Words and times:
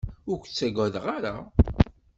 Ur 0.29 0.37
k-ttagadeɣ 0.39 1.05
ara. 1.17 1.35